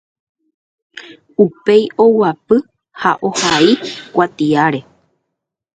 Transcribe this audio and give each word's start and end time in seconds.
upéi 1.43 1.83
oguapy 2.03 2.57
ha 3.01 3.11
ohai 3.27 3.69
kuatiáre 4.13 4.79